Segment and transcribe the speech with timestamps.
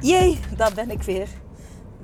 [0.00, 1.28] jee, daar ben ik weer.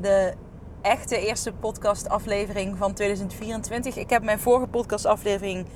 [0.00, 0.34] De
[0.82, 3.96] echte eerste podcastaflevering van 2024.
[3.96, 5.66] Ik heb mijn vorige podcastaflevering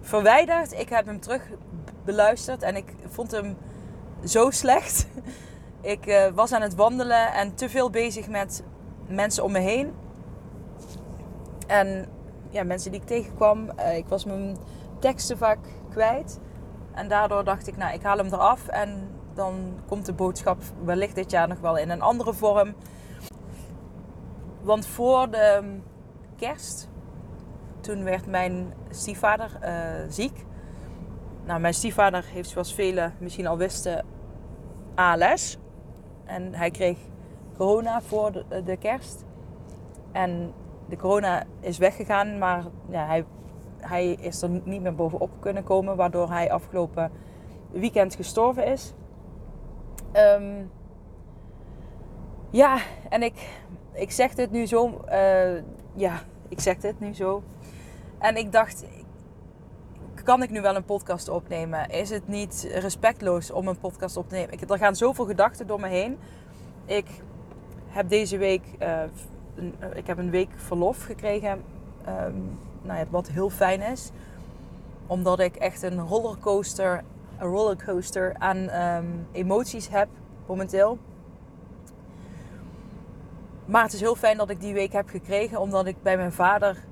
[0.00, 0.72] verwijderd.
[0.72, 1.42] Ik heb hem terug
[2.04, 3.56] beluisterd en ik vond hem
[4.24, 5.06] zo slecht.
[5.80, 8.62] Ik uh, was aan het wandelen en te veel bezig met
[9.06, 9.92] mensen om me heen.
[11.66, 12.06] En
[12.50, 13.70] ja, mensen die ik tegenkwam.
[13.78, 14.56] Uh, ik was mijn
[14.98, 15.58] teksten vaak
[15.90, 16.40] kwijt.
[16.94, 21.14] En daardoor dacht ik, nou, ik haal hem eraf en dan komt de boodschap wellicht
[21.14, 22.74] dit jaar nog wel in een andere vorm.
[24.60, 25.78] Want voor de
[26.36, 26.88] kerst,
[27.80, 29.70] toen werd mijn stiefvader uh,
[30.08, 30.44] ziek.
[31.44, 34.04] Nou, mijn stiefvader heeft zoals velen misschien al wisten
[34.94, 35.58] ALS.
[36.24, 36.98] En hij kreeg
[37.56, 39.24] corona voor de, de kerst.
[40.12, 40.52] En
[40.88, 43.24] de corona is weggegaan, maar ja, hij
[43.80, 47.10] hij is er niet meer bovenop kunnen komen, waardoor hij afgelopen
[47.70, 48.94] weekend gestorven is.
[50.16, 50.70] Um,
[52.50, 52.78] ja,
[53.08, 53.48] en ik,
[53.92, 55.04] ik zeg dit nu zo.
[55.08, 55.62] Uh,
[55.94, 57.42] ja, ik zeg dit nu zo.
[58.18, 58.84] En ik dacht,
[60.24, 61.88] kan ik nu wel een podcast opnemen?
[61.90, 64.68] Is het niet respectloos om een podcast op te nemen?
[64.68, 66.18] Er gaan zoveel gedachten door me heen.
[66.84, 67.06] Ik
[67.88, 69.02] heb deze week, uh,
[69.54, 71.62] een, ik heb een week verlof gekregen.
[72.08, 74.10] Um, nou ja, wat heel fijn is.
[75.06, 77.04] Omdat ik echt een rollercoaster,
[77.38, 80.08] een rollercoaster aan um, emoties heb
[80.46, 80.98] momenteel.
[83.64, 85.60] Maar het is heel fijn dat ik die week heb gekregen.
[85.60, 86.84] Omdat ik bij mijn vader...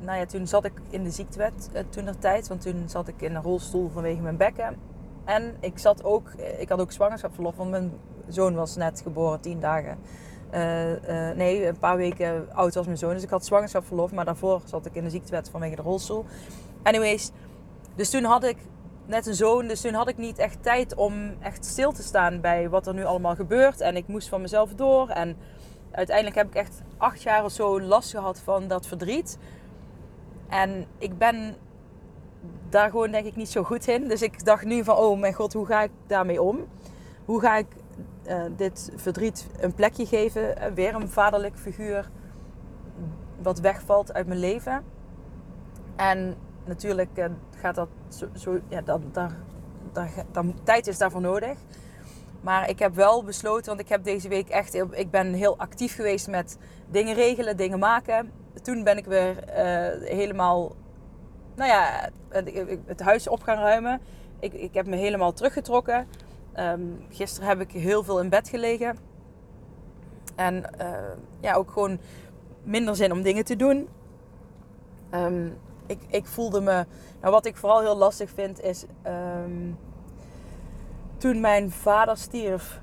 [0.00, 2.48] Nou ja, toen zat ik in de ziektewet uh, toen er tijd.
[2.48, 4.76] Want toen zat ik in een rolstoel vanwege mijn bekken.
[5.24, 6.30] En ik zat ook...
[6.58, 7.56] Ik had ook zwangerschapsverlof.
[7.56, 7.92] Want mijn
[8.28, 9.98] zoon was net geboren, tien dagen.
[10.54, 10.56] Uh,
[11.36, 13.14] nee, een paar weken oud was mijn zoon.
[13.14, 14.12] Dus ik had zwangerschapsverlof.
[14.12, 16.24] Maar daarvoor zat ik in de ziektewet vanwege de rolstoel.
[16.82, 17.30] Anyways,
[17.94, 18.56] dus toen had ik
[19.10, 19.66] net een zoon.
[19.66, 22.94] Dus toen had ik niet echt tijd om echt stil te staan bij wat er
[22.94, 23.80] nu allemaal gebeurt.
[23.80, 25.08] En ik moest van mezelf door.
[25.08, 25.36] En
[25.90, 29.38] uiteindelijk heb ik echt acht jaar of zo last gehad van dat verdriet.
[30.48, 31.56] En ik ben
[32.68, 34.08] daar gewoon denk ik niet zo goed in.
[34.08, 36.66] Dus ik dacht nu van, oh mijn god, hoe ga ik daarmee om?
[37.24, 37.66] Hoe ga ik
[38.26, 40.42] uh, dit verdriet een plekje geven.
[40.42, 42.10] Uh, weer een vaderlijk figuur
[43.42, 44.84] wat wegvalt uit mijn leven.
[45.96, 46.34] En
[46.64, 47.24] natuurlijk uh,
[47.60, 49.36] gaat dat zo, zo ja, dat, daar,
[49.92, 51.58] daar, tijd is daarvoor nodig.
[52.40, 55.94] Maar ik heb wel besloten, want ik heb deze week echt, ik ben heel actief
[55.94, 56.58] geweest met
[56.90, 58.30] dingen regelen, dingen maken.
[58.62, 59.36] Toen ben ik weer
[60.02, 60.72] helemaal,
[61.54, 62.10] nou ja,
[62.86, 64.00] het, huis op gaan ruimen.
[64.38, 66.06] Ik, ik heb me helemaal teruggetrokken.
[66.58, 68.96] Um, gisteren heb ik heel veel in bed gelegen.
[70.36, 70.88] En uh,
[71.40, 71.98] ja, ook gewoon
[72.62, 73.88] minder zin om dingen te doen.
[75.14, 76.86] Um, ik, ik voelde me.
[77.20, 78.84] Nou, wat ik vooral heel lastig vind is.
[79.06, 79.78] Um,
[81.16, 82.80] toen mijn vader stierf.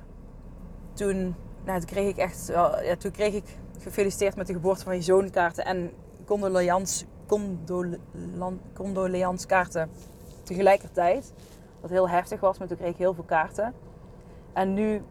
[0.93, 2.47] Toen, nou, toen kreeg ik echt.
[2.83, 5.65] ja, toen kreeg ik gefeliciteerd met de geboorte van je zoonkaarten.
[5.65, 5.91] En
[6.25, 7.05] condoleans,
[8.73, 9.89] condoleanskaarten
[10.43, 11.33] tegelijkertijd.
[11.81, 13.73] Wat heel heftig was, maar toen kreeg ik heel veel kaarten.
[14.53, 15.01] En nu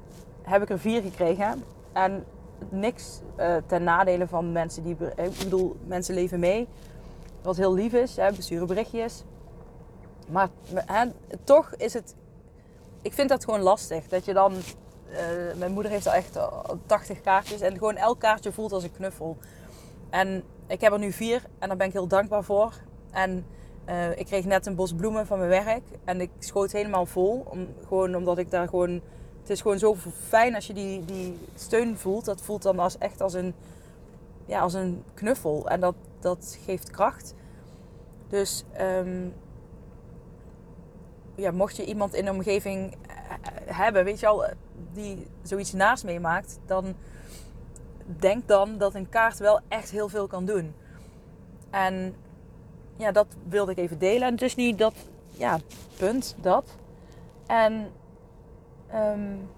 [0.43, 1.63] heb ik er vier gekregen.
[1.93, 2.25] En
[2.69, 4.97] niks uh, ten nadele van mensen die...
[5.17, 6.69] Ik bedoel, mensen leven mee.
[7.47, 8.17] Wat heel lief is.
[8.17, 8.31] Hè,
[8.67, 9.25] berichtjes.
[10.29, 11.07] Maar hè,
[11.45, 12.15] toch is het...
[13.03, 14.09] Ik vind dat gewoon lastig.
[14.09, 14.55] Dat je dan...
[15.11, 15.19] Uh,
[15.59, 16.39] mijn moeder heeft al echt
[16.87, 17.61] 80 kaartjes.
[17.61, 19.37] En gewoon elk kaartje voelt als een knuffel.
[20.11, 21.43] En ik heb er nu vier.
[21.59, 22.73] En daar ben ik heel dankbaar voor.
[23.11, 23.47] En
[23.89, 27.47] uh, ik kreeg net een bos bloemen van mijn werk en ik schoot helemaal vol.
[27.49, 29.01] Om, gewoon omdat ik daar gewoon.
[29.41, 29.97] Het is gewoon zo
[30.29, 32.25] fijn als je die, die steun voelt.
[32.25, 33.55] Dat voelt dan als, echt als een,
[34.47, 35.69] ja, als een knuffel.
[35.69, 37.35] En dat, dat geeft kracht.
[38.29, 39.35] Dus um,
[41.35, 44.45] ja, mocht je iemand in de omgeving eh, hebben, weet je al,
[44.93, 46.95] die zoiets naast meemaakt, dan
[48.07, 50.75] denk dan dat een kaart wel echt heel veel kan doen.
[51.71, 52.15] En
[52.97, 54.27] ja, dat wilde ik even delen.
[54.29, 54.95] En het is niet dat,
[55.31, 55.59] ja,
[55.97, 56.77] punt, dat.
[57.47, 57.91] En
[58.95, 59.49] um,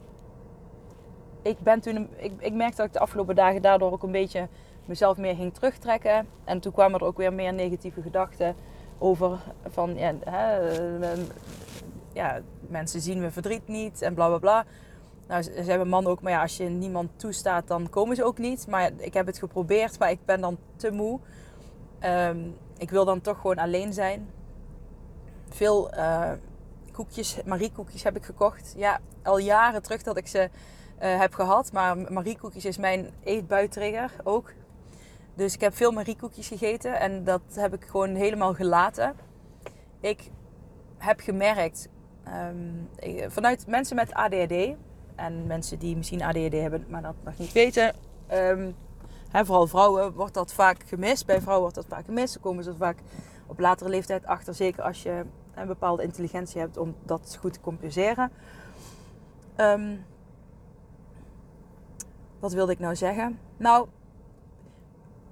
[1.42, 4.48] ik ben toen, ik, ik merkte dat ik de afgelopen dagen daardoor ook een beetje
[4.88, 6.26] mezelf meer ging terugtrekken.
[6.44, 8.54] En toen kwamen er ook weer meer negatieve gedachten
[8.98, 9.38] over
[9.68, 10.58] van, ja, hè,
[12.12, 14.64] ja mensen zien mijn verdriet niet en bla bla bla.
[15.28, 18.24] Nou, ze zei mijn man ook, maar ja, als je niemand toestaat, dan komen ze
[18.24, 18.66] ook niet.
[18.66, 21.20] Maar ik heb het geprobeerd, maar ik ben dan te moe.
[21.98, 22.38] Ehm,
[22.78, 24.30] ik wil dan toch gewoon alleen zijn.
[25.48, 26.30] Veel uh,
[26.92, 28.74] koekjes, Marie koekjes heb ik gekocht.
[28.76, 30.38] Ja, al jaren terug dat ik ze
[31.02, 31.72] uh, heb gehad.
[31.72, 34.52] Maar Marie koekjes is mijn eetbuitrigger ook.
[35.38, 39.14] Dus ik heb veel Marie koekjes gegeten en dat heb ik gewoon helemaal gelaten.
[40.00, 40.30] Ik
[40.96, 41.88] heb gemerkt
[42.28, 42.88] um,
[43.30, 44.74] vanuit mensen met ADHD
[45.14, 47.94] en mensen die misschien ADHD hebben, maar dat nog niet weten.
[48.32, 48.74] Um,
[49.28, 51.26] hè, vooral vrouwen wordt dat vaak gemist.
[51.26, 52.32] Bij vrouwen wordt dat vaak gemist.
[52.32, 52.98] Dan komen ze vaak
[53.46, 54.54] op latere leeftijd achter.
[54.54, 55.24] Zeker als je
[55.54, 58.30] een bepaalde intelligentie hebt om dat goed te compenseren.
[59.56, 60.04] Um,
[62.38, 63.38] wat wilde ik nou zeggen?
[63.56, 63.88] Nou,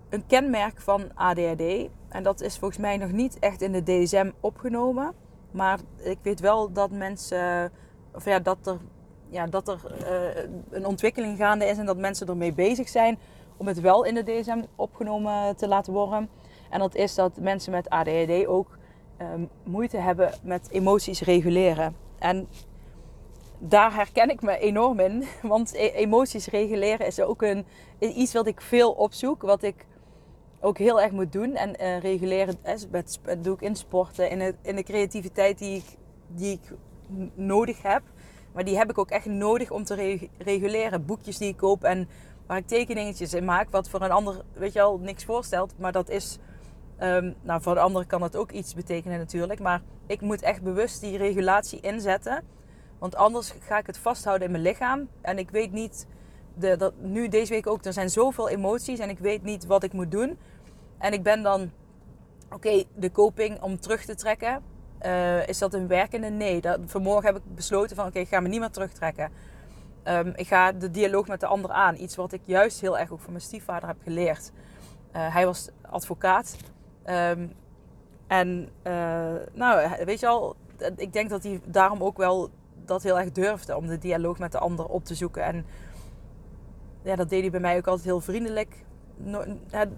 [0.09, 1.89] een kenmerk van ADHD.
[2.09, 5.15] En dat is volgens mij nog niet echt in de DSM opgenomen.
[5.51, 7.73] Maar ik weet wel dat mensen,
[8.15, 8.79] of ja, dat er,
[9.29, 13.19] ja, dat er uh, een ontwikkeling gaande is en dat mensen ermee bezig zijn
[13.57, 16.29] om het wel in de DSM opgenomen te laten worden.
[16.71, 18.79] En dat is dat mensen met ADHD ook
[19.21, 21.97] um, moeite hebben met emoties reguleren.
[22.19, 22.49] En
[23.59, 25.25] daar herken ik me enorm in.
[25.43, 27.67] Want e-, emoties reguleren is ook een,
[27.99, 29.43] iets wat ik veel opzoek.
[29.43, 29.87] Wat ik
[30.61, 31.55] ook heel erg moet doen.
[31.55, 35.85] En uh, reguleren dat doe ik in sporten, in, in de creativiteit die ik,
[36.29, 36.73] die ik
[37.35, 38.03] nodig heb.
[38.53, 41.05] Maar die heb ik ook echt nodig om te reguleren.
[41.05, 42.09] Boekjes die ik koop en
[42.47, 43.71] waar ik tekeningetjes in maak.
[43.71, 45.75] Wat voor een ander, weet je wel, niks voorstelt.
[45.79, 46.39] Maar dat is,
[47.01, 49.61] um, nou voor de ander kan dat ook iets betekenen natuurlijk.
[49.61, 52.45] Maar ik moet echt bewust die regulatie inzetten.
[52.99, 55.09] Want anders ga ik het vasthouden in mijn lichaam.
[55.21, 56.07] En ik weet niet,
[56.57, 59.93] dat, nu deze week ook, er zijn zoveel emoties en ik weet niet wat ik
[59.93, 60.39] moet doen.
[60.99, 61.71] En ik ben dan,
[62.53, 64.63] oké, de coping om terug te trekken.
[65.03, 66.29] Uh, is dat een werkende?
[66.29, 66.61] Nee.
[66.61, 69.31] Dat, vanmorgen heb ik besloten van, oké, ik ga me niet meer terugtrekken.
[70.05, 71.97] Um, ik ga de dialoog met de ander aan.
[71.97, 74.53] Iets wat ik juist heel erg ook van mijn stiefvader heb geleerd.
[75.17, 76.57] Uh, hij was advocaat.
[77.07, 77.53] Um,
[78.27, 80.57] en uh, nou, weet je al,
[80.97, 82.51] ik denk dat hij daarom ook wel
[82.85, 85.43] dat heel erg durfde om de dialoog met de ander op te zoeken.
[85.43, 85.67] En
[87.07, 88.85] ja, dat deed hij bij mij ook altijd heel vriendelijk.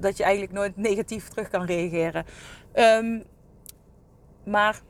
[0.00, 2.24] dat je eigenlijk nooit negatief terug kan reageren.
[2.74, 3.22] Um,
[4.44, 4.80] maar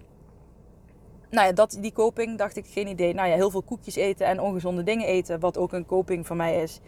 [1.31, 3.15] nou ja, dat, die coping dacht ik geen idee.
[3.15, 6.37] Nou ja, heel veel koekjes eten en ongezonde dingen eten, wat ook een coping voor
[6.37, 6.81] mij is.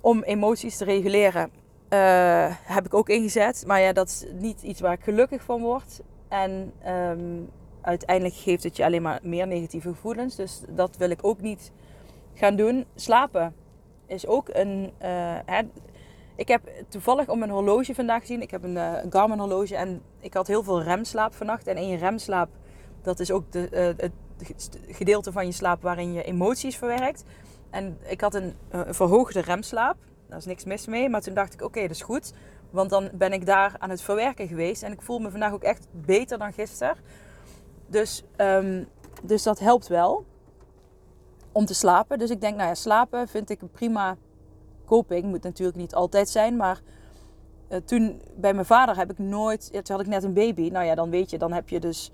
[0.00, 1.50] Om emoties te reguleren,
[1.90, 3.64] uh, heb ik ook ingezet.
[3.66, 6.00] Maar ja, dat is niet iets waar ik gelukkig van word.
[6.28, 10.36] En um, uiteindelijk geeft het je alleen maar meer negatieve gevoelens.
[10.36, 11.72] Dus dat wil ik ook niet
[12.34, 12.86] gaan doen.
[12.94, 13.54] Slapen
[14.12, 14.92] is ook een.
[15.02, 15.08] Uh,
[15.46, 15.60] hè,
[16.36, 18.42] ik heb toevallig om mijn horloge vandaag gezien.
[18.42, 21.66] Ik heb een, uh, Garmin horloge en ik had heel veel remslaap vannacht.
[21.66, 22.48] En in je remslaap,
[23.02, 24.08] dat is ook de, uh,
[24.46, 27.24] het gedeelte van je slaap waarin je emoties verwerkt.
[27.70, 28.54] En ik had een
[28.88, 29.96] verhoogde remslaap.
[30.28, 31.08] Daar is niks mis mee.
[31.08, 32.32] Maar toen dacht ik, oké, dat is goed.
[32.70, 34.82] Want dan ben ik daar aan het verwerken geweest.
[34.82, 36.96] En ik voel me vandaag ook echt beter dan gisteren.
[37.86, 38.88] Dus, um,
[39.22, 40.24] dus dat helpt wel
[41.52, 42.18] om te slapen.
[42.18, 44.16] Dus ik denk, nou ja, slapen vind ik een prima
[44.84, 45.24] coping.
[45.24, 46.80] Moet natuurlijk niet altijd zijn, maar
[47.68, 50.68] uh, toen bij mijn vader heb ik nooit, ja, toen had ik net een baby.
[50.68, 52.10] Nou ja, dan weet je, dan heb je dus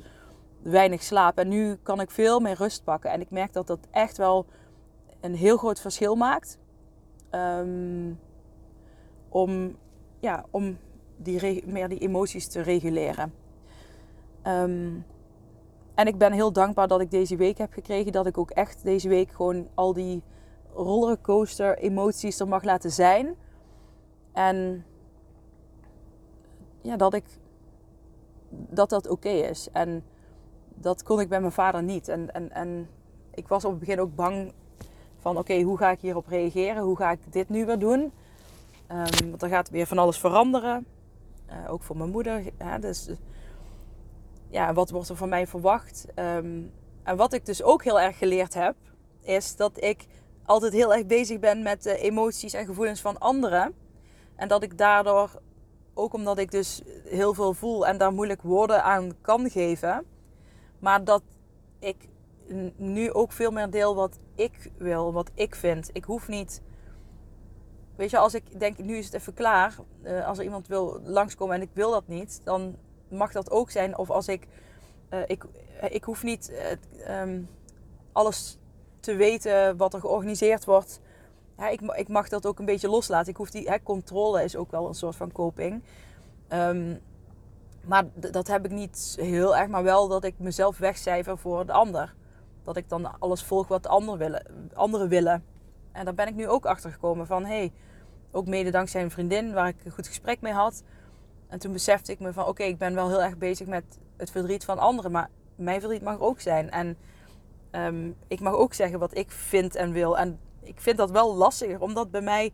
[0.63, 1.39] weinig slaap.
[1.39, 3.11] En nu kan ik veel meer rust pakken.
[3.11, 4.47] En ik merk dat dat echt wel
[5.21, 6.59] een heel groot verschil maakt.
[7.31, 8.21] Um,
[9.29, 9.77] om,
[10.21, 10.79] ja, om
[11.17, 13.33] die, meer die emoties te reguleren.
[14.47, 15.05] Um,
[15.99, 18.13] en ik ben heel dankbaar dat ik deze week heb gekregen.
[18.13, 20.23] Dat ik ook echt deze week gewoon al die
[20.75, 23.35] rollercoaster emoties er mag laten zijn.
[24.33, 24.85] En
[26.81, 27.25] ja, dat ik
[28.51, 29.69] dat dat oké is.
[29.73, 30.05] En
[30.75, 32.09] dat kon ik bij mijn vader niet.
[32.09, 32.89] En, en, en
[33.35, 34.53] ik was op het begin ook bang
[35.17, 36.83] van oké, hoe ga ik hierop reageren?
[36.83, 38.01] Hoe ga ik dit nu weer doen?
[38.01, 40.87] Um, want er gaat weer van alles veranderen.
[41.51, 42.43] Uh, ook voor mijn moeder.
[42.57, 43.11] Hè, dus
[44.51, 46.07] ja, wat wordt er van mij verwacht?
[46.17, 48.77] Um, en wat ik dus ook heel erg geleerd heb,
[49.21, 50.07] is dat ik
[50.45, 53.75] altijd heel erg bezig ben met de emoties en gevoelens van anderen.
[54.37, 55.41] En dat ik daardoor,
[55.95, 60.05] ook omdat ik dus heel veel voel en daar moeilijk woorden aan kan geven,
[60.79, 61.23] maar dat
[61.79, 62.09] ik
[62.77, 65.91] nu ook veel meer deel wat ik wil, wat ik vind.
[65.93, 66.63] Ik hoef niet.
[67.97, 69.77] Weet je, als ik denk, nu is het even klaar.
[70.03, 72.77] Uh, als er iemand wil langskomen en ik wil dat niet, dan
[73.11, 73.99] mag dat ook zijn.
[73.99, 74.47] Of als ik,
[75.11, 75.45] uh, ik,
[75.91, 76.53] ik hoef niet
[77.07, 77.49] uh, um,
[78.13, 78.59] alles
[79.01, 81.01] te weten wat er georganiseerd wordt.
[81.71, 83.31] Ik, ik mag dat ook een beetje loslaten.
[83.31, 85.83] Ik hoef die hè, controle is ook wel een soort van coping.
[86.53, 87.01] Um,
[87.89, 91.73] maar dat heb ik niet heel erg, maar wel dat ik mezelf wegcijfer voor de
[91.73, 92.15] ander.
[92.65, 94.71] Dat ik dan alles volg wat anderen willen.
[94.75, 95.45] Anderen willen.
[95.93, 97.73] En daar ben ik nu ook achter gekomen van hé, hey,
[98.31, 100.83] ook mede dankzij een vriendin waar ik een goed gesprek mee had.
[101.49, 103.85] En toen besefte ik me van oké, ik ben wel heel erg bezig met
[104.17, 106.71] het verdriet van anderen, maar mijn verdriet mag ook zijn.
[106.71, 106.97] En
[107.71, 110.19] ehm, ik mag ook zeggen wat ik vind en wil.
[110.19, 112.53] En ik vind dat wel lastiger, omdat bij mij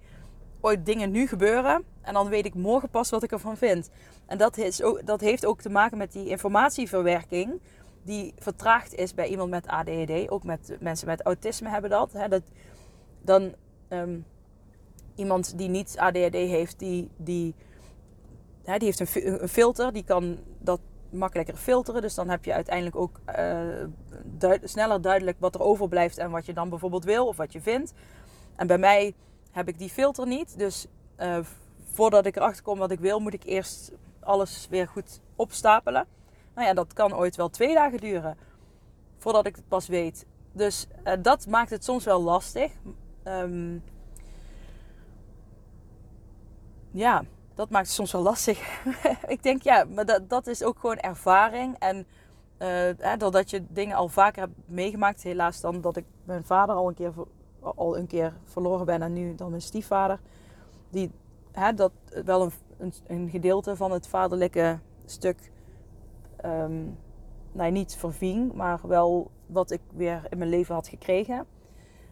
[0.61, 1.85] ooit dingen nu gebeuren.
[2.01, 3.91] En dan weet ik morgen pas wat ik ervan vind.
[4.27, 7.61] En dat, is ook, dat heeft ook te maken met die informatieverwerking.
[8.03, 10.31] Die vertraagd is bij iemand met ADHD.
[10.31, 12.13] Ook met mensen met autisme hebben dat.
[12.13, 12.43] Hè, dat
[13.23, 13.55] dan
[13.89, 14.19] ehm,
[15.15, 17.55] iemand die niet ADHD heeft, die, die,
[18.65, 19.93] die heeft een, een, filter.
[19.93, 20.81] Die kan dat
[21.11, 22.03] makkelijker filteren.
[22.03, 23.21] Dus dan heb je uiteindelijk ook
[24.41, 27.61] uh, sneller duidelijk wat er overblijft en wat je dan bijvoorbeeld wil of wat je
[27.61, 27.93] vindt.
[28.57, 29.15] En bij mij
[29.51, 30.59] heb ik die filter niet.
[30.59, 30.87] Dus
[31.19, 31.39] uh,
[31.93, 36.07] voordat ik erachter kom wat ik wil, moet ik eerst alles weer goed opstapelen.
[36.55, 38.37] Nou ja, dat kan ooit wel twee dagen duren
[39.19, 40.27] voordat ik het pas weet.
[40.53, 42.73] Dus uh, dat maakt het soms wel lastig.
[43.25, 43.83] Um,
[46.91, 48.85] ja, dat maakt het soms wel lastig.
[49.27, 51.77] ik denk ja, maar dat, dat is ook gewoon ervaring.
[51.79, 52.07] En
[52.59, 56.89] uh, doordat je dingen al vaker hebt meegemaakt, helaas dan dat ik mijn vader al
[56.89, 57.13] een keer,
[57.61, 60.21] al een keer verloren ben en nu dan mijn stiefvader.
[60.91, 61.11] Die
[61.53, 61.93] hè, dat
[62.25, 65.51] wel een, een, een, gedeelte van het vaderlijke stuk
[66.45, 66.99] um,
[67.53, 71.47] nou, niet verving, maar wel wat ik weer in mijn leven had gekregen.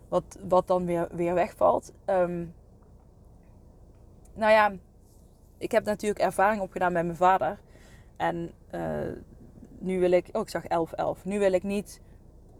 [0.09, 1.93] Wat, wat dan weer, weer wegvalt.
[2.07, 2.55] Um,
[4.35, 4.73] nou ja,
[5.62, 7.59] ik heb natuurlijk ervaring opgedaan met mijn vader.
[8.16, 8.81] En uh,
[9.78, 10.62] nu wil ik, oh ik zag
[11.21, 11.23] 11-11.
[11.25, 12.00] Nu wil ik niet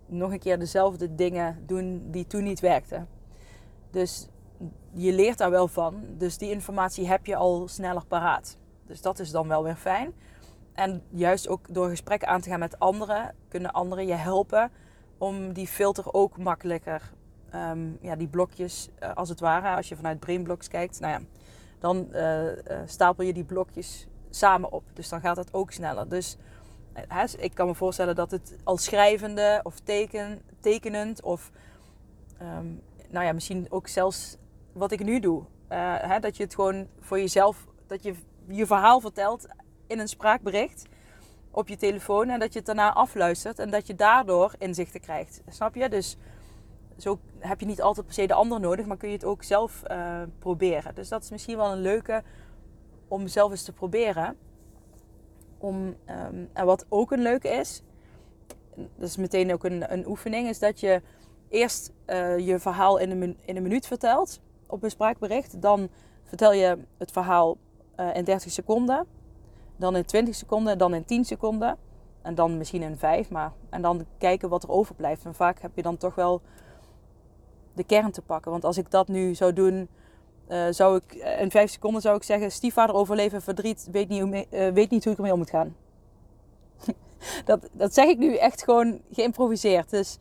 [0.07, 3.09] nog een keer dezelfde dingen doen die toen niet werkten.
[3.91, 4.29] Dus
[4.93, 6.05] je leert daar wel van.
[6.19, 8.57] Dus die informatie heb je al sneller paraat.
[8.87, 10.13] Dus dat is dan wel weer fijn.
[10.73, 14.71] En juist ook door gesprekken aan te gaan met anderen, kunnen anderen je helpen
[15.19, 17.13] om die filter ook makkelijker,
[17.55, 21.21] um, ja, die blokjes uh, als het ware, als je vanuit Brainblocks kijkt, nou ja,
[21.83, 22.53] dan uh, uh,
[22.87, 24.85] stapel je die blokjes samen op.
[24.93, 26.09] Dus dan gaat het ook sneller.
[26.09, 26.37] Dus
[27.39, 31.51] ik kan me voorstellen dat het als schrijvende of teken, tekenend of
[32.43, 34.37] um, nou ja, misschien ook zelfs
[34.73, 35.43] wat ik nu doe.
[35.69, 38.15] Hè, dat je het gewoon voor jezelf, dat je
[38.47, 39.47] je verhaal vertelt
[39.87, 40.87] in een spraakbericht
[41.51, 45.41] op je telefoon en dat je het daarna afluistert en dat je daardoor inzichten krijgt.
[45.49, 45.89] Snap je?
[45.89, 46.17] Dus
[46.97, 49.43] zo heb je niet altijd per se de ander nodig, maar kun je het ook
[49.43, 50.95] zelf uh, proberen.
[50.95, 52.23] Dus dat is misschien wel een leuke
[53.09, 54.37] om zelf eens te proberen.
[55.59, 57.83] Om, um, en wat ook een leuke is,
[58.75, 61.03] dat is meteen ook een, een oefening, is dat je
[61.49, 65.63] eerst uh, je verhaal in een, in een minuut vertelt op een spraakbericht.
[65.63, 65.89] Dan
[66.23, 67.57] vertel je het verhaal
[67.97, 69.07] uh, in 30 seconden.
[69.77, 71.77] Dan in 20 seconden, dan in 10 seconden.
[72.23, 73.31] En dan misschien in 5.
[73.31, 75.25] Maar, en dan kijken wat er overblijft.
[75.25, 76.43] En vaak heb je dan toch wel
[77.75, 78.51] de kern te pakken.
[78.51, 79.89] Want als ik dat nu zou doen,
[80.49, 84.47] uh, zou ik in 5 seconden zou ik zeggen: stiefvader overleven verdriet, weet niet, hoe
[84.51, 85.77] uh, weet niet hoe ik ermee om moet gaan.
[87.45, 89.91] dat, dat zeg ik nu echt gewoon geïmproviseerd.
[89.91, 90.19] Dus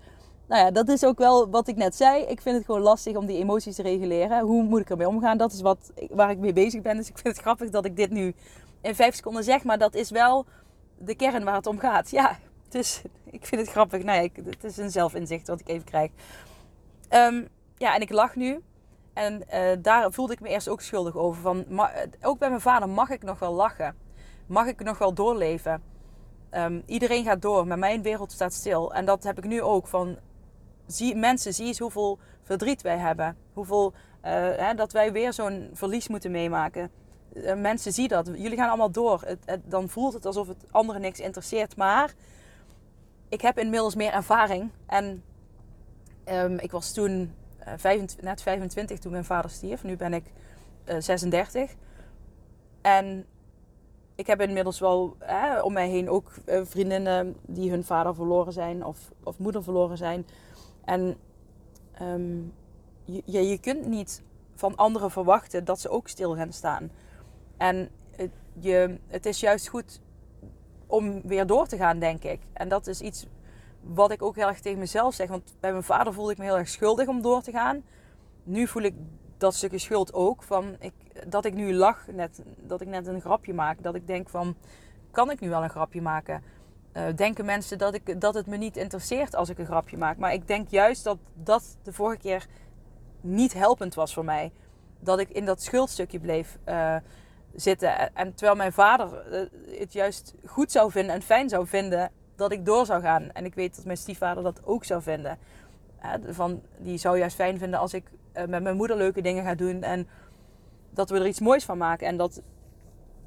[0.51, 2.23] nou ja, dat is ook wel wat ik net zei.
[2.23, 4.41] Ik vind het gewoon lastig om die emoties te reguleren.
[4.41, 5.37] Hoe moet ik ermee omgaan?
[5.37, 6.97] Dat is wat, waar ik mee bezig ben.
[6.97, 8.33] Dus ik vind het grappig dat ik dit nu
[8.81, 9.63] in vijf seconden zeg.
[9.63, 10.45] Maar dat is wel
[10.97, 12.09] de kern waar het om gaat.
[12.09, 12.37] Ja,
[12.69, 13.01] dus
[13.37, 14.03] ik vind het grappig.
[14.03, 16.11] Nou het is een zelfinzicht wat ik even krijg.
[17.13, 18.61] Um, ja, en ik lach nu.
[19.13, 21.41] En uh, daar voelde ik me eerst ook schuldig over.
[21.41, 23.95] Van, maar, ook bij mijn vader mag ik nog wel lachen.
[24.45, 25.83] Mag ik nog wel doorleven.
[26.51, 28.93] Um, iedereen gaat door, maar mijn wereld staat stil.
[28.93, 29.87] En dat heb ik nu ook.
[29.87, 30.17] Van,
[30.87, 33.37] zie, mensen, zie eens hoeveel verdriet wij hebben.
[33.53, 36.91] Hoeveel, uh, hè, dat wij weer zo'n verlies moeten meemaken.
[37.55, 38.27] Mensen zien dat.
[38.27, 39.21] Jullie gaan allemaal door.
[39.25, 41.75] Het, dan voelt het alsof het anderen niks interesseert.
[41.75, 42.13] Maar
[43.29, 44.71] ik heb inmiddels meer ervaring.
[44.85, 45.23] En
[46.31, 49.83] um, ik was toen uh, eh, 25, net 25 toen mijn vader stierf.
[49.83, 50.23] Nu ben ik
[50.99, 51.75] 36.
[52.81, 53.25] En
[54.15, 58.85] ik heb inmiddels wel hè, om mij heen ook vriendinnen die hun vader verloren zijn
[58.85, 60.25] of, of moeder verloren zijn.
[60.85, 61.17] En
[62.01, 62.53] um,
[63.03, 64.21] je, je kunt niet
[64.55, 66.91] van anderen verwachten dat ze ook stil gaan staan.
[67.57, 70.01] En het, je, het is juist goed
[70.87, 72.39] om weer door te gaan, denk ik.
[72.53, 73.25] En dat is iets
[73.81, 75.29] wat ik ook heel erg tegen mezelf zeg.
[75.29, 77.83] Want bij mijn vader voelde ik me heel erg schuldig om door te gaan.
[78.43, 78.95] Nu voel ik
[79.37, 80.43] dat stukje schuld ook.
[80.43, 80.93] Van ik,
[81.27, 83.83] dat ik nu lach, net, dat ik net een grapje maak.
[83.83, 84.55] Dat ik denk van,
[85.11, 86.43] kan ik nu wel een grapje maken?
[86.93, 90.17] uh, denken mensen dat, ik, dat het me niet interesseert als ik een grapje maak.
[90.17, 92.47] Maar ik denk juist dat dat de vorige keer
[93.21, 94.51] niet helpend was voor mij.
[94.99, 96.95] Dat ik in dat schuldstukje bleef uh,
[97.55, 98.15] zitten.
[98.15, 102.11] En terwijl mijn vader uh, het juist goed zou vinden en fijn zou vinden
[102.41, 103.31] dat ik door zou gaan.
[103.31, 105.37] En ik weet dat mijn stiefvader dat ook zou vinden.
[106.29, 109.55] van, die zou juist fijn vinden als ik eh, met mijn moeder leuke dingen ga
[109.55, 109.83] doen.
[109.83, 110.07] En
[110.89, 112.07] dat we er iets moois van maken.
[112.07, 112.41] En dat,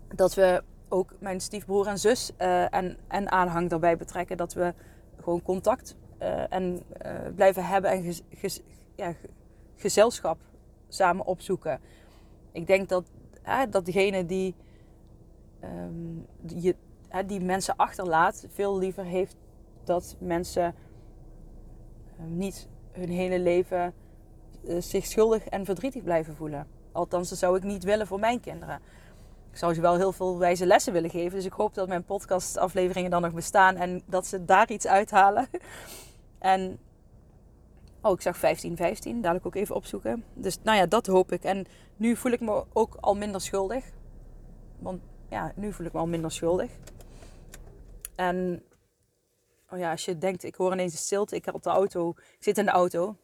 [0.09, 4.37] dat we ook mijn stiefbroer en zus uh, en, en aanhang daarbij betrekken.
[4.37, 4.75] Dat we
[5.23, 6.83] gewoon contact uh, en
[7.35, 8.15] blijven hebben en
[8.97, 9.15] ja,
[9.77, 10.39] gezelschap
[10.89, 11.81] samen opzoeken.
[12.53, 13.05] Ik denk dat,
[13.71, 14.55] dat degene die,
[15.63, 16.27] um,
[17.23, 19.37] die, mensen achterlaat, veel liever heeft
[19.85, 20.75] dat mensen
[22.19, 23.95] ehm, niet hun hele leven
[24.65, 26.67] uh, zich schuldig en verdrietig blijven voelen.
[26.93, 28.81] Althans, dat zou ik niet willen voor mijn kinderen.
[29.51, 31.37] Ik zou ze wel heel veel wijze lessen willen geven.
[31.37, 35.49] Dus ik hoop dat mijn podcastafleveringen dan nog bestaan en dat ze daar iets uithalen.
[36.39, 36.79] en
[38.05, 39.21] Oh, ik zag 15, 15.
[39.21, 40.25] Dadelijk ook even opzoeken.
[40.35, 41.45] Dus nou ja, dat hoop ik.
[41.45, 41.67] En
[41.97, 43.85] nu voel ik me ook al minder schuldig.
[44.79, 46.71] Want ja, nu voel ik me al minder schuldig.
[48.17, 48.65] En
[49.71, 51.37] oh ja, als je denkt, ik hoor ineens een stilte.
[51.37, 53.17] Ik had de auto, ik zit in de auto.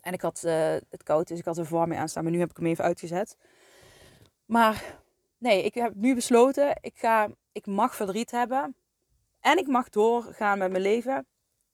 [0.00, 0.52] En ik had uh,
[0.88, 2.22] het koud, dus ik had er verwarming aanstaan.
[2.22, 3.36] Maar nu heb ik hem even uitgezet.
[4.44, 4.98] Maar
[5.38, 8.76] nee, ik heb nu besloten, ik, ga, ik mag verdriet hebben.
[9.40, 11.26] En ik mag doorgaan met mijn leven.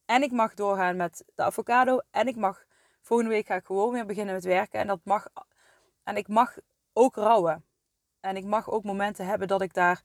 [0.05, 1.99] En ik mag doorgaan met de avocado.
[2.11, 2.65] En ik mag,
[3.01, 4.81] volgende week ga ik gewoon weer beginnen met werken.
[4.81, 5.29] En dat mag,
[6.05, 6.57] en ik mag
[6.93, 7.65] ook rouwen.
[8.21, 10.03] En ik mag ook momenten hebben dat ik daar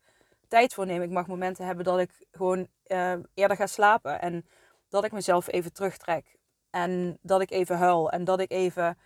[0.50, 1.02] tijd voor neem.
[1.02, 4.22] Ik mag momenten hebben dat ik gewoon uh, eerder ga slapen.
[4.22, 4.46] En
[4.90, 6.38] dat ik mezelf even terugtrek.
[6.70, 8.12] En dat ik even huil.
[8.12, 8.98] En dat ik even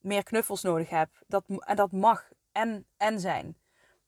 [0.00, 1.08] meer knuffels nodig heb.
[1.26, 3.56] Dat, en dat mag en, en zijn.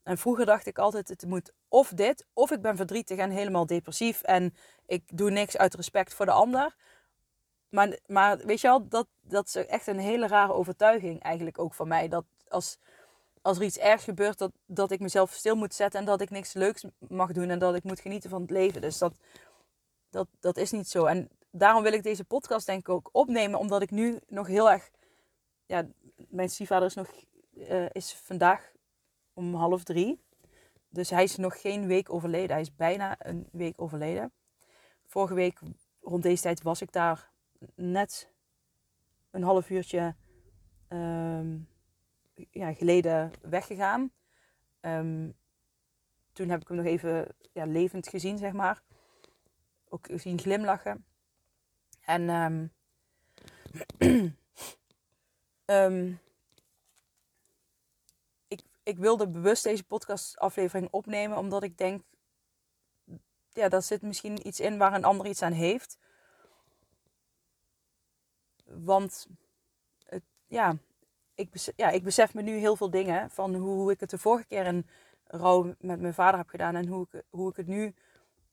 [0.03, 3.67] En vroeger dacht ik altijd, het moet of dit, of ik ben verdrietig en helemaal
[3.67, 4.55] depressief en
[4.87, 6.77] ik doe niks uit respect voor de ander.
[7.69, 11.75] Maar, maar weet je wel, dat, dat is echt een hele rare overtuiging eigenlijk ook
[11.75, 12.09] van mij.
[12.09, 12.79] Dat als,
[13.43, 16.31] als er iets ergs gebeurt, dat, dat ik mezelf stil moet zetten en dat ik
[16.31, 18.81] niks leuks mag doen en dat ik moet genieten van het leven.
[18.81, 19.15] Dus dat,
[20.11, 21.05] dat, dat is niet zo.
[21.05, 24.71] En daarom wil ik deze podcast denk ik ook opnemen, omdat ik nu nog heel
[24.71, 24.91] erg...
[25.67, 25.87] Ja,
[26.29, 27.11] mijn stiefvader is nog...
[27.55, 28.73] Uh, is vandaag
[29.33, 30.21] om half drie.
[30.89, 32.51] Dus hij is nog geen week overleden.
[32.51, 34.33] Hij is bijna een week overleden.
[35.07, 35.61] Vorige week
[36.01, 37.31] rond deze tijd was ik daar
[37.75, 38.33] net
[39.31, 40.15] een half uurtje
[40.89, 41.59] ehm,
[42.51, 44.13] ja, geleden weggegaan.
[44.81, 45.35] Um,
[46.33, 48.83] toen heb ik hem nog even ja, levend gezien, zeg maar.
[49.89, 51.05] Ook zien glimlachen.
[52.01, 52.29] En
[55.67, 56.21] um,
[58.83, 62.03] ik wilde bewust deze podcastaflevering opnemen, omdat ik denk,
[63.53, 65.99] ja, daar zit misschien iets in waar een ander iets aan heeft.
[68.65, 69.27] Want
[70.05, 70.77] het, ja,
[71.43, 74.19] ik besef, ja, ik besef me nu heel veel dingen van hoe ik het de
[74.19, 74.87] vorige keer in
[75.27, 77.95] rouw met mijn vader heb gedaan en hoe ik, hoe ik het nu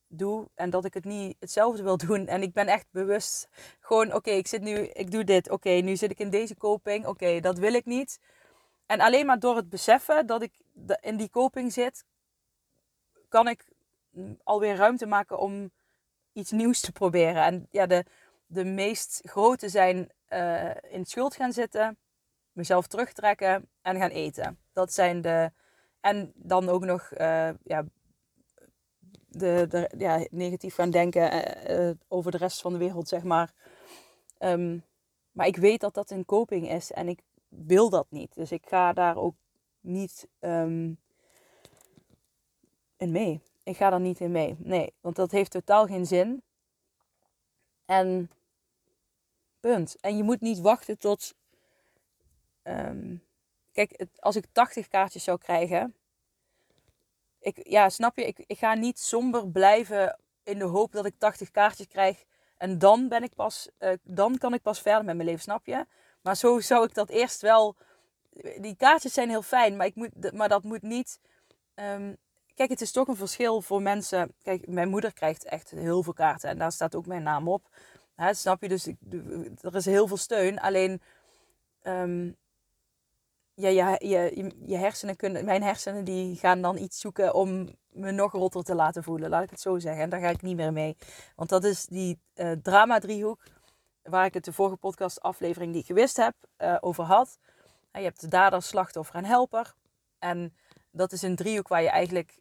[0.07, 2.27] doe en dat ik het niet hetzelfde wil doen.
[2.27, 3.47] En ik ben echt bewust
[3.79, 5.49] gewoon, oké, ik zit nu, ik doe dit.
[5.49, 7.05] Oké, nu zit ik in deze coping.
[7.05, 8.19] Oké, dat wil ik niet.
[8.85, 10.53] En alleen maar door het beseffen dat ik
[11.01, 12.05] in die koping zit,
[13.27, 13.65] kan ik
[14.43, 15.71] alweer ruimte maken om
[16.33, 17.43] iets nieuws te proberen.
[17.43, 18.05] En ja, de,
[18.45, 21.97] de meest grote zijn uh, in schuld gaan zitten,
[22.59, 24.59] mezelf terugtrekken en gaan eten.
[24.73, 25.51] Dat zijn de.
[25.99, 27.85] En dan ook nog uh, ja,
[29.27, 31.31] de, de, ja, negatief gaan denken
[31.71, 33.53] uh, over de rest van de wereld, zeg maar.
[34.39, 34.83] Um,
[35.31, 36.91] maar ik weet dat dat een coping is.
[36.91, 38.35] En ik wil dat niet.
[38.35, 39.35] Dus ik ga daar ook
[39.79, 40.99] niet um,
[42.97, 43.41] in mee.
[43.63, 44.55] Ik ga er niet in mee.
[44.59, 46.43] Nee, want dat heeft totaal geen zin.
[47.85, 48.31] En
[49.59, 49.95] punt.
[49.99, 51.35] En je moet niet wachten tot.
[52.63, 53.23] Um,
[53.71, 55.95] kijk, als ik 80 kaartjes zou krijgen.
[57.39, 58.25] Ik, ja, snap je?
[58.25, 62.23] Ik, ik ga niet somber blijven in de hoop dat ik 80 kaartjes krijg.
[62.57, 63.69] En dan ben ik pas.
[63.79, 65.85] Uh, dan kan ik pas verder met mijn leven, snap je?
[66.21, 67.75] Maar zo zou ik dat eerst wel.
[68.57, 71.19] Die kaartjes zijn heel fijn, maar, ik moet, maar dat moet niet.
[71.75, 72.17] Um,
[72.55, 74.33] kijk, het is toch een verschil voor mensen.
[74.41, 77.69] Kijk, mijn moeder krijgt echt heel veel kaarten en daar staat ook mijn naam op.
[78.15, 78.67] Hè, snap je?
[78.67, 78.97] Dus ik,
[79.61, 80.59] er is heel veel steun.
[80.59, 81.01] Alleen.
[81.83, 82.37] Um,
[83.59, 88.11] ja, je, je, je hersenen kunnen, mijn hersenen die gaan dan iets zoeken om me
[88.11, 89.29] nog rotter te laten voelen.
[89.29, 90.03] Laat ik het zo zeggen.
[90.03, 90.97] En daar ga ik niet meer mee.
[91.35, 93.43] Want dat is die uh, drama-driehoek
[94.03, 97.37] waar ik het de vorige podcast aflevering die ik gewist heb uh, over had.
[97.91, 99.73] je hebt de dader, slachtoffer en helper.
[100.19, 100.55] En
[100.91, 102.37] dat is een driehoek waar je eigenlijk...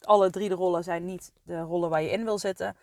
[0.00, 2.76] Alle drie de rollen zijn niet de rollen waar je in wil zitten.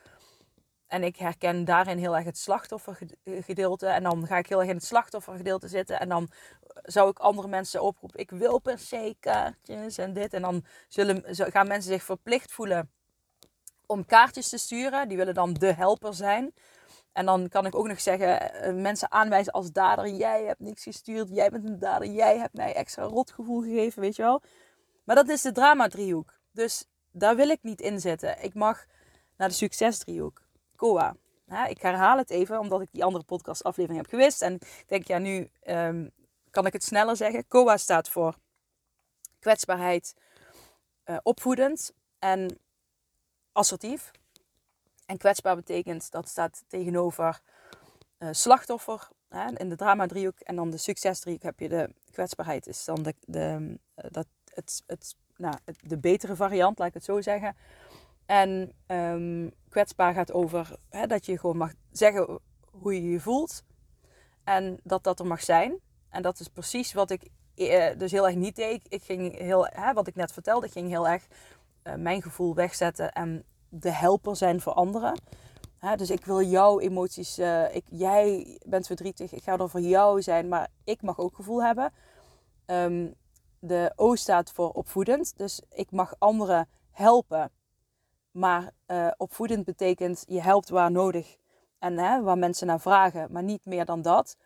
[0.95, 3.87] En ik herken daarin heel erg het slachtoffergedeelte.
[3.87, 5.99] En dan ga ik heel erg in het slachtoffergedeelte zitten.
[5.99, 6.29] En dan
[6.83, 8.19] zou ik andere mensen oproepen.
[8.19, 10.33] Ik wil per se kaartjes en dit.
[10.33, 12.91] En dan zullen, gaan mensen zich verplicht voelen
[13.85, 15.07] om kaartjes te sturen.
[15.07, 16.53] Die willen dan de helper zijn.
[17.11, 20.07] En dan kan ik ook nog zeggen, eh, mensen aanwijzen als dader.
[20.07, 24.15] Jij hebt niks gestuurd, jij bent een dader, jij hebt mij extra rotgevoel gegeven, weet
[24.15, 24.41] je wel.
[25.03, 26.39] Maar dat is de drama-driehoek.
[26.51, 28.43] Dus daar wil ik niet in zitten.
[28.43, 28.85] Ik mag
[29.37, 30.44] naar de succesdriehoek.
[30.75, 31.15] Koa.
[31.67, 34.41] ik herhaal het even, omdat ik die andere podcastaflevering heb gewist.
[34.41, 36.07] En ik denk, ja, nu ehm,
[36.49, 37.47] kan ik het sneller zeggen.
[37.47, 38.35] Koa staat voor
[39.39, 40.15] kwetsbaarheid,
[41.05, 42.59] uh, opvoedend en
[43.51, 44.11] assertief.
[45.05, 47.41] En kwetsbaar betekent dat staat tegenover
[48.19, 50.39] uh, slachtoffer hè, in de drama driehoek.
[50.39, 52.67] En dan de succes driehoek heb je de kwetsbaarheid.
[52.67, 57.03] Is dan de, de, uh, dat, het, het, nou, de betere variant, laat ik het
[57.03, 57.55] zo zeggen.
[58.25, 62.39] En um, kwetsbaar gaat over hè, dat je gewoon mag zeggen
[62.71, 63.63] hoe je je voelt.
[64.43, 65.79] En dat dat er mag zijn.
[66.09, 68.85] En dat is precies wat ik uh, dus heel erg niet deed.
[68.89, 71.27] Ik ging heel, hè, wat ik net vertelde, ik ging heel erg
[71.97, 75.19] mijn gevoel wegzetten en de helper zijn voor anderen.
[75.95, 80.21] dus ik wil jouw emoties, uh, ik, jij bent verdrietig, ik ga er voor jou
[80.21, 81.91] zijn, maar ik mag ook gevoel hebben.
[82.65, 83.13] Um,
[83.59, 87.51] de O staat voor opvoedend, dus ik mag anderen helpen.
[88.35, 91.37] Maar uh, opvoedend betekent je helpt waar nodig
[91.79, 94.37] en hè, waar mensen naar vragen, maar niet meer dan dat.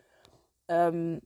[0.66, 1.20] Um,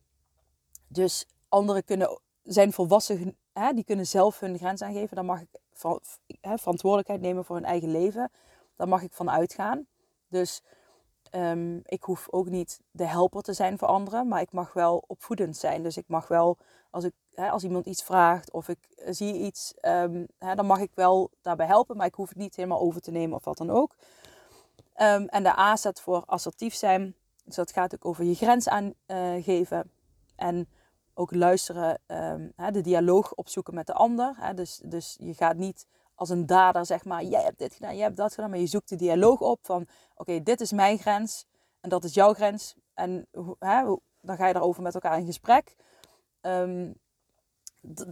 [0.87, 5.15] dus anderen kunnen, zijn volwassen, hè, die kunnen zelf hun grens aangeven.
[5.15, 6.01] Dan mag ik van,
[6.41, 8.31] hè, verantwoordelijkheid nemen voor hun eigen leven.
[8.75, 9.87] Daar mag ik van uitgaan.
[10.27, 10.61] Dus
[11.35, 15.03] um, ik hoef ook niet de helper te zijn voor anderen, maar ik mag wel
[15.07, 15.83] opvoedend zijn.
[15.83, 16.57] Dus ik mag wel,
[16.89, 20.79] als, ik, hè, als iemand iets vraagt of ik zie iets, um, hè, dan mag
[20.79, 23.57] ik wel daarbij helpen, maar ik hoef het niet helemaal over te nemen of wat
[23.57, 23.95] dan ook.
[25.01, 27.15] Um, en de A staat voor assertief zijn.
[27.45, 29.77] Dus dat gaat ook over je grens aangeven.
[29.77, 29.83] Uh,
[30.35, 30.67] en
[31.13, 31.99] ook luisteren,
[32.55, 34.35] hè, de dialoog opzoeken met de ander.
[34.55, 35.85] Dus, dus je gaat niet
[36.15, 38.49] als een dader, zeg maar, jij hebt dit gedaan, jij hebt dat gedaan.
[38.49, 41.45] Maar je zoekt de dialoog op van, oké, dit is mijn grens
[41.81, 42.75] en dat is jouw grens.
[42.93, 43.27] En
[43.59, 45.75] hè, dan ga je daarover met elkaar in gesprek.
[46.41, 47.01] Um,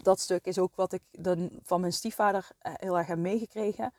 [0.03, 3.93] dat stuk is ook wat ik dan van mijn stiefvader eh, heel erg heb meegekregen.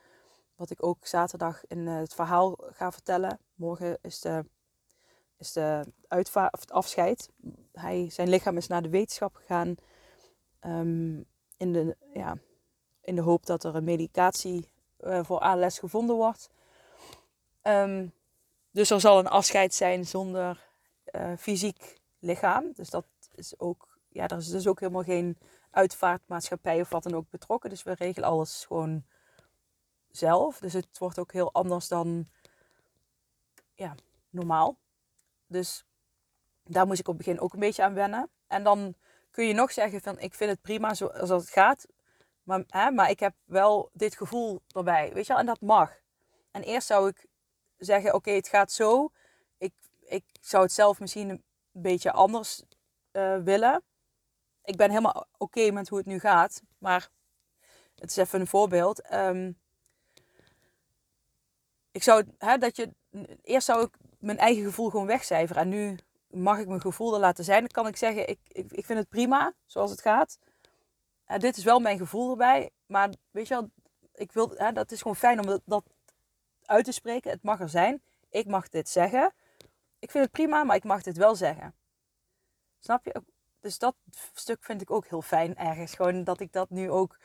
[0.55, 3.39] Wat ik ook zaterdag in eh, het verhaal ga vertellen.
[3.55, 4.45] Morgen is de
[5.37, 7.29] is de uitva of afscheid.
[7.71, 9.75] Hij, zijn lichaam is naar de wetenschap gegaan.
[10.61, 11.25] Um,
[11.57, 12.37] in, de, ja,
[13.03, 16.49] in de hoop dat er een medicatie uh, voor ALS gevonden wordt.
[17.63, 18.13] Um,
[18.71, 20.67] dus er zal een afscheid zijn zonder
[21.11, 22.71] uh, fysiek lichaam.
[22.73, 25.37] Dus dat is ook, ja, er is dus ook helemaal geen
[25.71, 27.69] uitvaartmaatschappij of wat dan ook betrokken.
[27.69, 29.05] Dus we regelen alles gewoon
[30.11, 30.59] zelf.
[30.59, 32.27] Dus het wordt ook heel anders dan
[33.75, 33.95] ja,
[34.29, 34.77] normaal.
[35.47, 35.85] Dus
[36.63, 38.29] daar moest ik op het begin ook een beetje aan wennen.
[38.47, 38.95] En dan
[39.31, 41.85] kun je nog zeggen van ik vind het prima zoals het gaat.
[42.43, 45.13] Maar, maar ik heb wel dit gevoel erbij.
[45.13, 45.41] Weet je wel?
[45.41, 45.91] En dat mag.
[46.51, 47.25] En eerst zou ik
[47.77, 49.11] zeggen, oké, het gaat zo.
[49.57, 52.63] Ik, ik zou het zelf misschien een beetje anders
[53.11, 53.83] uh, willen.
[54.63, 56.61] Ik ben helemaal oké met hoe het nu gaat.
[56.77, 57.09] Maar
[57.95, 59.13] het is even een voorbeeld.
[59.13, 59.61] Um,
[61.91, 62.93] ik zou, hè, dat je,
[63.43, 65.61] eerst zou ik mijn eigen gevoel gewoon wegcijferen.
[65.61, 67.59] En nu mag ik mijn gevoel er laten zijn.
[67.59, 70.37] Dan kan ik zeggen, ik, ik, ik vind het prima zoals het gaat.
[71.33, 72.69] En dit is wel mijn gevoel erbij.
[72.85, 73.69] Maar weet je wel,
[74.13, 75.83] ik wil, dat is gewoon fijn om dat, dat
[76.65, 77.31] uit te spreken.
[77.31, 78.03] Het mag er zijn.
[78.29, 79.33] Ik mag dit zeggen.
[79.99, 81.75] Ik vind het prima, maar ik mag dit wel zeggen.
[82.79, 83.23] Snap je?
[83.59, 83.95] Dus dat
[84.33, 85.93] stuk vind ik ook heel fijn ergens.
[85.93, 87.17] Gewoon dat ik dat nu ook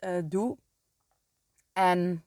[0.00, 0.56] uh, doe.
[1.72, 2.24] En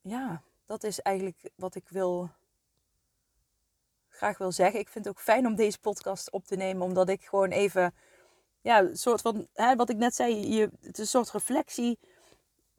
[0.00, 2.30] ja, dat is eigenlijk wat ik wil,
[4.08, 4.80] graag wil zeggen.
[4.80, 7.94] Ik vind het ook fijn om deze podcast op te nemen, omdat ik gewoon even,
[8.60, 11.98] ja, soort van, hè, wat ik net zei, je, het is een soort reflectie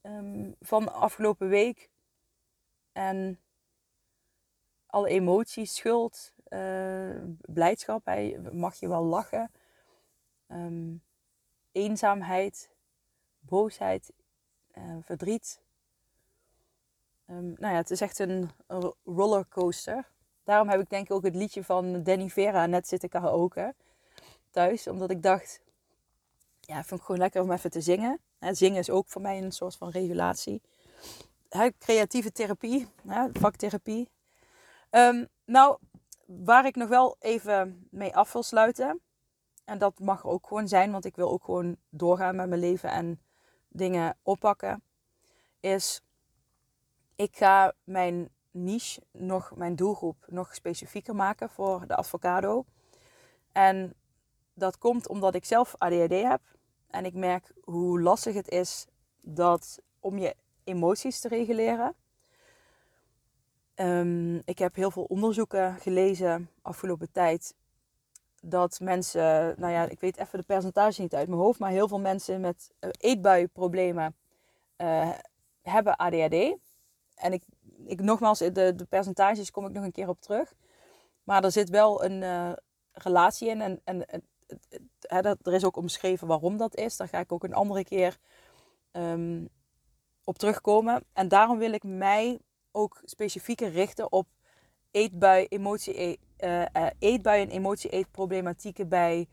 [0.03, 1.89] um, van afgelopen week.
[2.91, 3.39] En
[4.85, 9.51] alle emoties, schuld, uh, blijdschap, hè, mag je wel lachen,
[10.47, 11.03] um,
[11.71, 12.69] eenzaamheid,
[13.39, 14.11] boosheid,
[14.77, 15.61] uh, verdriet.
[17.25, 18.49] Um, nou ja, het is echt een
[19.03, 20.07] rollercoaster.
[20.43, 23.75] Daarom heb ik denk ik ook het liedje van Danny Vera net zitten karaoke
[24.49, 24.87] thuis.
[24.87, 25.61] Omdat ik dacht,
[26.69, 28.19] ja, ik vind het gewoon lekker om even te zingen.
[28.39, 30.61] Hè, zingen is ook voor mij een soort van regulatie.
[31.79, 34.09] Creatieve therapie, hè, vaktherapie.
[34.91, 35.77] Um, nou,
[36.25, 39.01] waar ik nog wel even mee af wil sluiten.
[39.65, 42.91] En dat mag ook gewoon zijn, want ik wil ook gewoon doorgaan met mijn leven
[42.91, 43.21] en
[43.67, 44.83] dingen oppakken.
[45.59, 46.01] Is
[47.15, 52.65] ik ga mijn niche, nog mijn doelgroep, nog specifieker maken voor de avocado.
[53.51, 53.93] En
[54.53, 56.41] dat komt omdat ik zelf ADHD heb.
[56.89, 58.85] En ik merk hoe lastig het is
[59.21, 61.95] dat om je emoties te reguleren.
[63.75, 67.55] Ehm, ik heb heel veel onderzoeken gelezen afgelopen tijd.
[68.41, 71.87] Dat mensen, nou ja, ik weet even de percentage niet uit mijn hoofd, maar heel
[71.87, 74.15] veel mensen met uh, eetbuiproblemen
[74.77, 75.09] uh,
[75.61, 76.57] hebben ADHD.
[77.15, 77.43] En ik,
[77.85, 80.53] ik nogmaals, de, de percentages kom ik nog een keer op terug.
[81.23, 82.51] Maar er zit wel een uh,
[82.91, 83.61] relatie in.
[83.61, 84.05] En, en
[85.01, 86.97] er is ook omschreven waarom dat is.
[86.97, 88.17] Daar ga ik ook een andere keer
[88.91, 89.49] um,
[90.23, 91.03] op terugkomen.
[91.13, 92.39] En daarom wil ik mij
[92.71, 94.27] ook specifieker richten op
[94.91, 99.27] eetbui, emotie, uh, uh, eetbui en emotie-eetproblematieken bij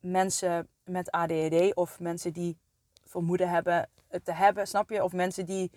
[0.00, 2.58] mensen met ADHD of mensen die
[3.04, 5.04] vermoeden hebben het te hebben, snap je?
[5.04, 5.70] Of mensen die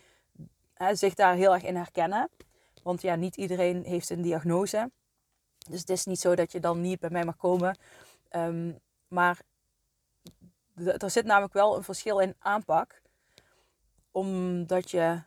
[0.73, 2.29] hè, zich daar heel erg in herkennen.
[2.83, 4.91] Want ja, niet iedereen heeft een diagnose.
[5.69, 7.77] Dus het is niet zo dat je dan niet bij mij mag komen.
[8.31, 9.39] Um, maar
[10.75, 13.01] er zit namelijk wel een verschil in aanpak.
[14.11, 15.21] Omdat je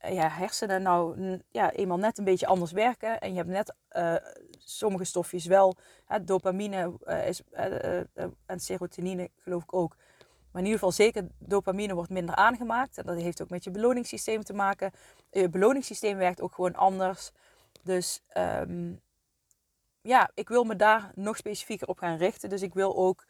[0.00, 3.20] ja, hersenen nou ja, eenmaal net een beetje anders werken.
[3.20, 4.14] En je hebt net uh,
[4.58, 5.76] sommige stofjes wel.
[6.04, 7.42] Hè, dopamine uh, is,
[8.46, 9.96] en serotonine geloof ik ook.
[10.50, 12.98] Maar in ieder geval zeker dopamine wordt minder aangemaakt.
[12.98, 14.92] En dat heeft ook met je beloningssysteem te maken.
[15.30, 17.32] Je beloningssysteem werkt ook gewoon anders.
[17.82, 19.00] Dus um,
[20.04, 22.48] ja, ik wil me daar nog specifieker op gaan richten.
[22.48, 23.24] Dus ik wil ook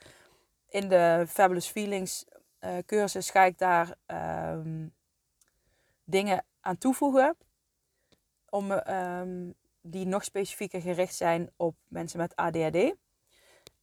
[0.68, 2.24] in de Fabulous Feelings
[2.60, 3.96] uh, cursus ga ik daar
[4.56, 4.94] um,
[6.04, 7.36] dingen aan toevoegen.
[8.48, 12.94] Om, um, die nog specifieker gericht zijn op mensen met ADHD.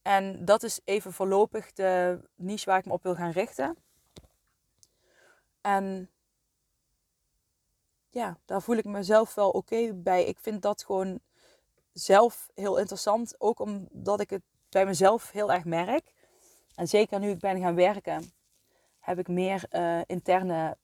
[0.02, 3.76] En dat is even voorlopig de niche waar ik me op wil gaan richten.
[5.60, 6.10] En
[8.10, 10.24] ja, daar voel ik mezelf wel oké bij.
[10.24, 11.20] Ik vind dat gewoon
[11.92, 13.34] zelf heel interessant.
[13.38, 16.12] Ook omdat ik het bij mezelf heel erg merk.
[16.74, 18.32] En zeker nu ik ben gaan werken,
[19.00, 20.76] heb ik meer uh, interne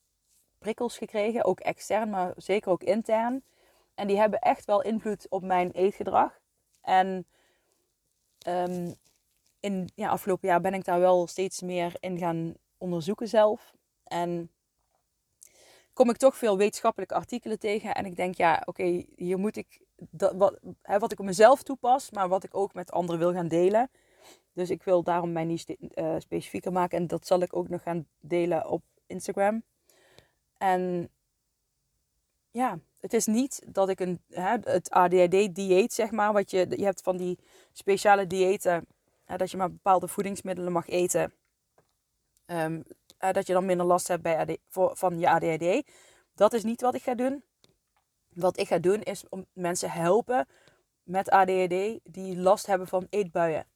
[0.59, 1.45] prikkels gekregen.
[1.45, 3.45] Ook extern, maar zeker ook intern.
[3.95, 6.39] En die hebben echt wel invloed op mijn eetgedrag.
[6.81, 7.27] En
[8.47, 8.95] um,
[9.61, 13.75] in ja, afgelopen jaar ben ik daar wel steeds meer in gaan onderzoeken zelf.
[14.05, 14.51] En
[15.93, 17.95] kom ik toch veel wetenschappelijke artikelen tegen.
[17.95, 19.81] En ik denk, ja, oké, hier moet ik
[20.11, 23.33] dat, wat, hè, wat ik op mezelf toepas, maar wat ik ook met anderen wil
[23.33, 23.91] gaan delen.
[24.53, 26.99] Dus ik wil daarom mij niet uh, specifieker maken.
[26.99, 29.63] En dat zal ik ook nog gaan delen op Instagram.
[30.59, 31.11] En
[32.51, 36.85] ja, het is niet dat ik een, hè, het ADHD-dieet, zeg maar, wat je, je
[36.85, 37.39] hebt van die
[37.73, 38.87] speciale diëten
[39.37, 41.33] dat je maar bepaalde voedingsmiddelen mag eten.
[42.47, 42.83] Um,
[43.19, 44.59] dat je dan minder last hebt bij AD,
[44.99, 45.91] van je ADHD.
[46.35, 47.43] Dat is niet wat ik ga doen.
[48.39, 50.47] Wat ik ga doen is om mensen helpen
[51.03, 53.67] met ADHD die last hebben van eetbuien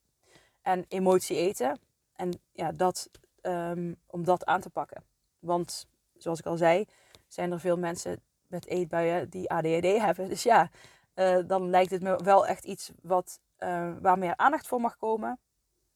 [0.63, 1.79] en emotie eten.
[2.17, 3.11] En ja, dat,
[3.43, 5.05] um, om dat aan te pakken.
[5.39, 6.85] Want zoals ik al zei,
[7.27, 10.29] zijn er veel mensen met eetbuien die ADHD hebben.
[10.29, 10.71] Dus ja,
[11.15, 14.97] uh, dan lijkt het me wel echt iets wat uh, waar meer aandacht voor mag
[14.97, 15.39] komen.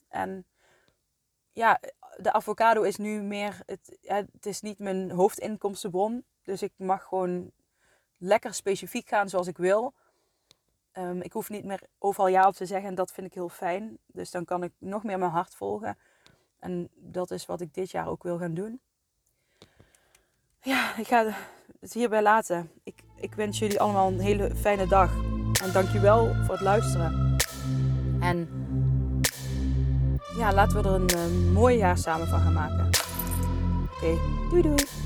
[0.09, 0.47] En
[1.53, 1.81] ja,
[2.17, 6.25] de avocado is nu meer, het, het is niet mijn hoofdinkomstenbron.
[6.43, 7.53] Dus ik mag gewoon
[8.19, 9.93] lekker specifiek gaan zoals ik wil.
[10.99, 13.49] Um, ik hoef niet meer overal ja op te zeggen en dat vind ik heel
[13.49, 13.99] fijn.
[14.07, 15.99] Dus dan kan ik nog meer mijn hart volgen.
[16.59, 18.81] En dat is wat ik dit jaar ook wil gaan doen.
[20.61, 21.35] Ja, ik ga
[21.81, 22.71] het hierbij laten.
[22.83, 25.15] Ik, ik wens jullie allemaal een hele fijne dag.
[25.63, 27.37] En dankjewel voor het luisteren.
[28.21, 28.49] En
[30.37, 32.87] ja, laten we er een uh, mooi jaar samen van gaan maken.
[33.95, 34.19] Oké,
[34.51, 35.06] doei doei.